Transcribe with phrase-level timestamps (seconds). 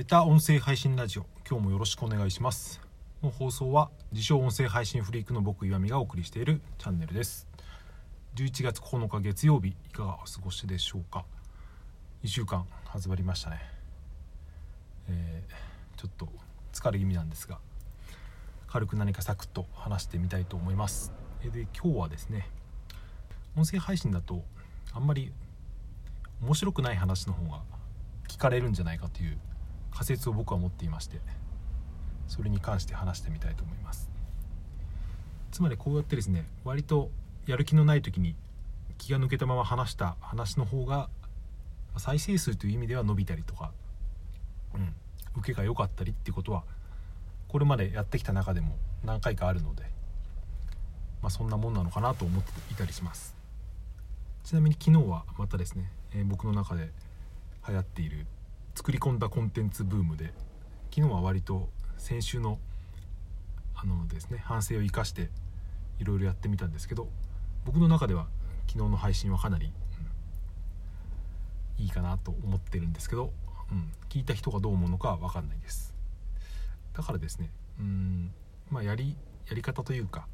[0.00, 1.26] メタ音声配信ラジオ。
[1.46, 2.80] 今日もよろしくお願いします。
[3.20, 7.46] この放送は自称音声配信フリークの僕岩見がお送りしているチャンネルです。
[8.34, 11.26] 11月9日月曜日いかがお過ごしでしょうか。
[12.24, 13.60] 1週間始まりましたね。
[15.10, 16.28] えー、ちょっと
[16.72, 17.58] 疲れ気味なんですが
[18.68, 21.12] 軽く何かサクッと話してみたいと思います。
[21.42, 22.48] で今日はですね
[23.54, 24.44] 音声配信だと
[24.94, 25.30] あんまり
[26.40, 27.60] 面白くない話の方が
[28.28, 29.36] 聞かれるんじゃないかという
[29.92, 31.18] 仮説を僕は持っていまして
[32.28, 34.08] それに関して話してみたいと思います。
[35.50, 37.10] つまりこうやってですね割と
[37.46, 38.36] やる気のない時に
[38.98, 41.08] 気が抜けたまま話した話の方が
[41.96, 43.72] 再生数という意味では伸びたりとか、
[44.74, 44.94] うん、
[45.38, 46.62] 受けが良かったりってことは
[47.48, 49.82] これまでやってきた中でも何回かあるので、
[51.20, 53.34] まあ、そんなもんなのかなと思っていたりします。
[54.44, 56.90] ちなみに昨日はまたですね、えー、僕の中で
[57.66, 58.26] 流行っている
[58.74, 60.32] 作り込んだコンテンツブームで
[60.94, 62.58] 昨日は割と先週の
[63.74, 65.30] あのですね反省を生かして
[65.98, 67.08] いろいろやってみたんですけど
[67.64, 68.26] 僕の中では
[68.66, 69.72] 昨日の配信はかなり、
[71.78, 73.32] うん、いいかなと思ってるんですけど、
[73.70, 75.94] うん、聞いた人がどう思うのかは分かんないです。
[76.94, 78.32] だからですねうん
[78.70, 79.16] まあやり
[79.48, 80.26] やり方というか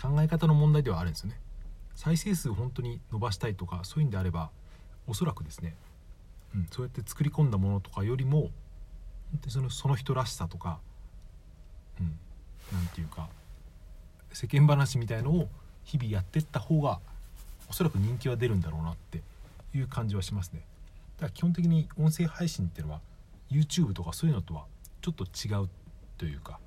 [0.00, 1.40] 考え方の問題ではあるんですよね。
[1.94, 4.50] 再生数を本当に伸ばしたいとかそういうんであれば
[5.06, 5.76] おそらくですね
[6.70, 8.50] そうやって作り込んだものとかよりも
[9.48, 10.80] そのその人らしさとか、
[12.00, 12.14] うん、て
[12.96, 13.28] 言うか
[14.32, 15.48] 世間話みたいのを
[15.84, 17.00] 日々やってった方が
[17.68, 19.22] おそらく人気は出るんだろうなって
[19.74, 20.62] いう感じはしますね。
[21.18, 23.00] だから基本的に音声配信っていうのは
[23.50, 24.64] YouTube とかそういうのとは
[25.00, 25.68] ちょっと違う
[26.18, 26.58] というか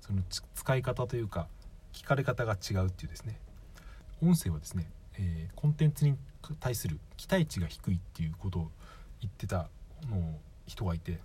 [0.00, 1.48] その使い方というか
[1.92, 3.38] 聞かれ方が違うっていうですね。
[4.22, 6.16] 音声はですね、えー、コンテンツに
[6.60, 8.70] 対する期待値が低いっていうことを
[9.24, 9.68] 言ってた
[10.10, 11.18] の人がいて、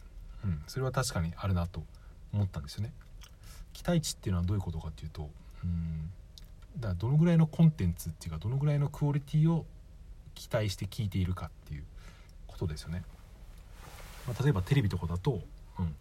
[0.43, 1.83] うん、それは確かにあるなと
[2.33, 2.93] 思ったんですよね。
[3.73, 5.29] 期待値っていうのはどういうことかっていうと
[5.63, 6.11] うん
[6.77, 9.65] だからどのぐらいのコンテンツっていうかどのぐらいのクオリティを
[10.35, 11.83] 期待して聞いているかっていう
[12.47, 13.03] ことですよね。
[14.27, 15.41] まあ、例えばテレビとかだと、
[15.79, 15.95] うん、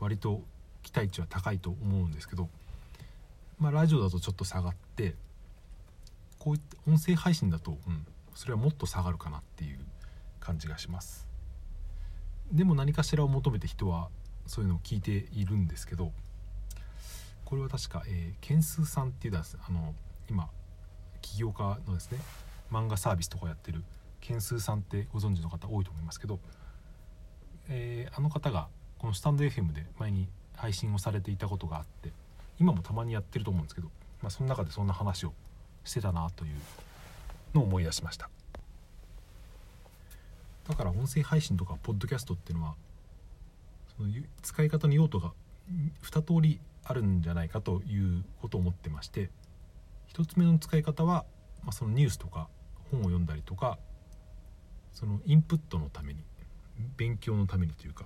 [0.00, 0.42] 割と
[0.82, 2.48] 期待値は高いと思うんですけど、
[3.58, 5.14] まあ、ラジオだとちょっと下がって
[6.38, 9.78] こういった音声配信だと、うん、それはもっと下がるかなっていう
[10.40, 11.28] 感じがします
[12.52, 14.08] でも何かしらを求めて人は
[14.46, 16.12] そういうのを聞いているんですけど
[17.44, 19.94] これは確か、えー、ケンスーさんっていうあの
[20.28, 20.48] 今
[21.20, 22.18] 起業家のですね
[22.72, 23.82] 漫画サービスとかやってる
[24.20, 26.38] ケンスーさんってご存知の方多いと思いますけど、
[27.68, 28.68] えー、あの方が
[28.98, 32.12] このスタンド FM で前に配信をされていたことがあって
[32.58, 33.88] 今もたまにやってると思うんですけど、
[34.22, 35.32] まあ、その中でそんな話を
[35.84, 36.54] してたなという
[37.54, 38.28] のを思い出しました。
[40.70, 42.74] だから音声配信とかポッドキャストっていうのは
[43.96, 44.08] その
[44.40, 45.32] 使い方の用途が
[46.04, 49.30] 2通りあるんじゃないかということを思ってまして
[50.14, 51.24] 1つ目の使い方は、
[51.64, 52.48] まあ、そのニュースとか
[52.92, 53.78] 本を読んだりとか
[54.92, 56.20] そのインプットのために
[56.96, 58.04] 勉強のためにというか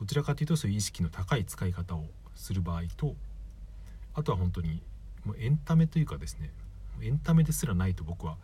[0.00, 2.04] どちらかというとそういう意識の高い使い方を
[2.34, 3.14] する場合と
[4.14, 4.82] あとは本当に
[5.24, 6.50] もうエンタメというかですね
[7.00, 8.36] エンタメですらないと僕は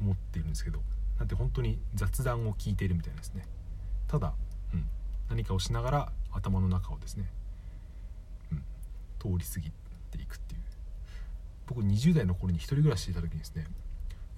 [0.00, 0.80] 思っているんですけど
[1.20, 3.44] なんて本当に雑談を聞いているみたいですね。
[4.08, 4.32] ただ、
[4.72, 4.86] うん、
[5.28, 7.26] 何かをしながら頭の中をですね、
[8.50, 8.58] うん、
[9.18, 9.70] 通り過ぎ
[10.10, 10.60] ていくっていう。
[11.66, 13.66] 僕20代の頃に1人暮らししていた時にですね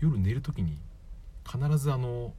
[0.00, 0.76] 夜寝る時に
[1.50, 2.34] 必ずあの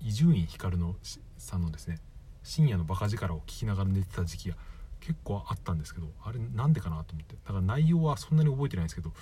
[0.00, 0.94] 伊集院光の
[1.36, 1.98] さんのですね
[2.44, 4.56] 深夜のバカ力を聞きながら寝てた時期が
[5.00, 7.34] 結構あったんですけどあれなんでかなと思って。
[7.44, 9.12] だから内容はそんなに覚えてないんですけど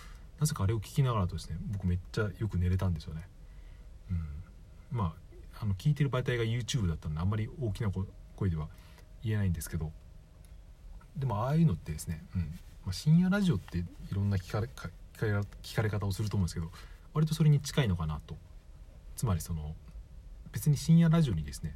[0.40, 3.22] なぜかあれを聞きながらとですね僕めっちゃよく寝れたんですよね。
[4.10, 4.26] うん、
[4.90, 5.26] まあ
[5.62, 7.90] あの聞いてる媒体が YouTube だったんであんまり大きな
[8.36, 8.68] 声では
[9.24, 9.90] 言えないんですけど
[11.16, 12.40] でもああいうのってですね、うん。
[12.84, 14.68] まあ、深夜ラジオっていろんな聞かれ
[15.62, 16.70] 聞かれ方をすると思うんですけど
[17.14, 18.36] 割とそれに近いのかなと。
[19.16, 19.74] つまりその
[20.52, 21.74] 別に深夜ラジオにですね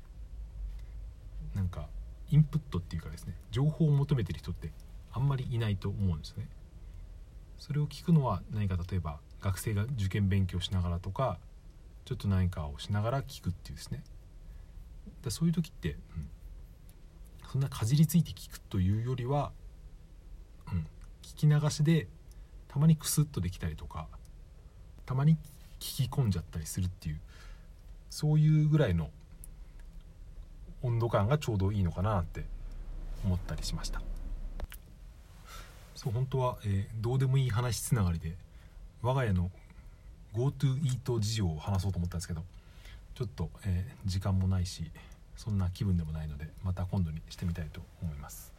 [1.55, 1.89] なんか
[2.31, 4.71] インプットっていうかですね情報を求めてる人って
[5.11, 6.47] あんまりいないと思うんですね。
[7.57, 11.39] それを聞くのは何か例えば学生が受験勉強しながらとか
[12.05, 14.03] ちょっと何かをしながら聞くっていうですね。
[15.23, 15.99] だそういう時って、うん、
[17.51, 19.53] そんなかじりついて聞くというよりは、
[20.73, 20.87] うん、
[21.23, 22.09] 聞き流しで
[22.69, 24.07] たまにクスッとできたりとか
[25.05, 25.37] たまに
[25.81, 27.21] 聞き込んじゃったりするっていう
[28.11, 29.11] そういうぐらいの
[30.83, 32.45] 温度感がちょうどいいのかなって
[33.25, 34.01] 思ったりしました。
[35.95, 38.35] そう本当は、えー、どうでもいい話つながりで
[39.03, 39.51] 我が家の
[40.35, 42.45] GoTo イート事情を話そうと思ったんですけど
[43.15, 44.91] ちょっと、えー、時間もないし
[45.37, 48.53] そんな気分でもないのでまた今度にしてみたいと思います。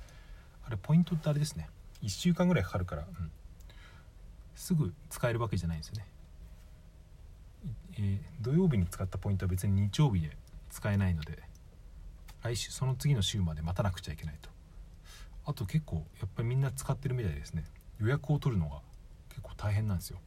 [0.65, 1.69] あれポイントってあれですね。
[2.03, 3.31] 1週間ぐらいかかるから、うん、
[4.56, 6.06] すぐ使えるわけじゃないんですよね、
[7.97, 10.35] えー、土曜日に使ったポイントは別に日曜日で
[10.71, 11.38] 使えないので
[12.41, 14.50] 来週その次の週まで待たなくちゃいけないと。
[15.45, 17.63] あと結構やっぱりみんな使ってるみたいですね。
[18.00, 18.79] 予約を取るのが
[19.29, 20.19] 結構大変なんですよ、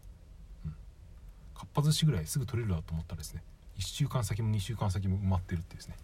[1.74, 3.42] かっぱ寿司ぐらいすぐ取れるだと思ったらですね。
[3.78, 5.96] 1週間先も2週間先も埋まってるってですね。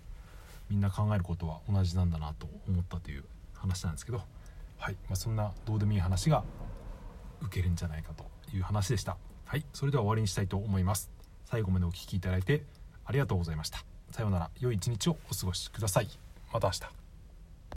[0.68, 3.24] みんな考えることは同じなんだなと思ったという
[3.54, 4.20] 話なんですけど。
[4.78, 6.42] はい、まあ、そんなどうでもいい話が
[7.42, 8.24] 受けるんじゃないかと
[8.54, 9.16] いう話でした。
[9.44, 9.64] はい。
[9.72, 11.10] それでは終わりにしたいと思います。
[11.44, 12.64] 最後までお聴きいただいて
[13.04, 13.84] ありがとうございました。
[14.10, 14.50] さようなら。
[14.58, 16.08] 良い一日をお過ごしください。
[16.52, 16.99] また明日。